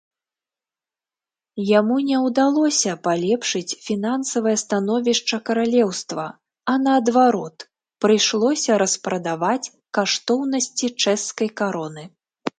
[1.79, 6.25] Яму не ўдалося палепшыць фінансавае становішча каралеўства,
[6.73, 7.57] а наадварот,
[8.05, 12.03] прыйшлося распрадаваць каштоўнасці чэшскай кароны.